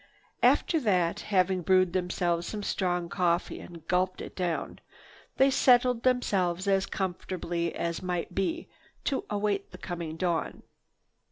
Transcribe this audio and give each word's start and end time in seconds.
After 0.41 0.79
that, 0.79 1.19
having 1.19 1.61
brewed 1.61 1.93
themselves 1.93 2.47
some 2.47 2.63
strong 2.63 3.07
coffee 3.07 3.59
and 3.59 3.87
gulped 3.87 4.19
it 4.19 4.35
down, 4.35 4.79
they 5.37 5.51
settled 5.51 6.01
themselves 6.01 6.67
as 6.67 6.87
comfortably 6.87 7.75
as 7.75 8.01
might 8.01 8.33
be 8.33 8.67
to 9.03 9.25
await 9.29 9.69
the 9.71 9.77
coming 9.77 10.17
dawn. 10.17 10.63